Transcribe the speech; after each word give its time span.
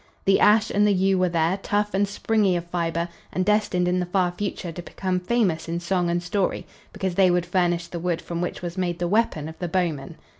The 0.25 0.39
ash 0.39 0.71
and 0.71 0.87
the 0.87 0.93
yew 0.95 1.19
were 1.19 1.29
there, 1.29 1.57
tough 1.61 1.93
and 1.93 2.07
springy 2.07 2.57
of 2.57 2.65
fiber 2.65 3.07
and 3.31 3.45
destined 3.45 3.87
in 3.87 3.99
the 3.99 4.07
far 4.07 4.31
future 4.31 4.71
to 4.71 4.81
become 4.81 5.19
famous 5.19 5.69
in 5.69 5.79
song 5.79 6.09
and 6.09 6.23
story, 6.23 6.65
because 6.91 7.13
they 7.13 7.29
would 7.29 7.45
furnish 7.45 7.85
the 7.85 7.99
wood 7.99 8.19
from 8.19 8.41
which 8.41 8.63
was 8.63 8.79
made 8.79 8.97
the 8.97 9.07
weapon 9.07 9.47
of 9.47 9.59
the 9.59 9.67
bowman. 9.67 10.15